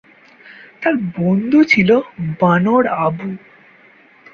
[0.81, 1.89] তার বন্ধু ছিল
[2.39, 3.29] বানর আবু।